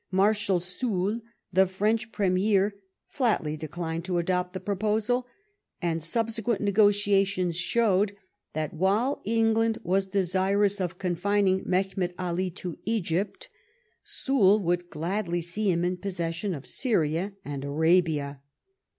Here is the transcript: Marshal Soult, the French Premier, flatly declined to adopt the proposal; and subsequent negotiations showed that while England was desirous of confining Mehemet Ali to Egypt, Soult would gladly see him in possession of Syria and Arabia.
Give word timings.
Marshal 0.09 0.59
Soult, 0.59 1.21
the 1.53 1.67
French 1.67 2.11
Premier, 2.11 2.73
flatly 3.05 3.55
declined 3.55 4.03
to 4.05 4.17
adopt 4.17 4.53
the 4.53 4.59
proposal; 4.59 5.27
and 5.79 6.01
subsequent 6.01 6.59
negotiations 6.59 7.55
showed 7.55 8.15
that 8.53 8.73
while 8.73 9.21
England 9.25 9.77
was 9.83 10.07
desirous 10.07 10.81
of 10.81 10.97
confining 10.97 11.63
Mehemet 11.67 12.15
Ali 12.17 12.49
to 12.49 12.79
Egypt, 12.83 13.47
Soult 14.03 14.63
would 14.63 14.89
gladly 14.89 15.39
see 15.39 15.69
him 15.71 15.85
in 15.85 15.97
possession 15.97 16.55
of 16.55 16.65
Syria 16.65 17.33
and 17.45 17.63
Arabia. 17.63 18.41